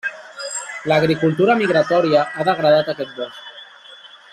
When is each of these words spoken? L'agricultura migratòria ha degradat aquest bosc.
L'agricultura 0.91 1.57
migratòria 1.61 2.25
ha 2.41 2.49
degradat 2.51 2.91
aquest 2.95 3.17
bosc. 3.23 3.57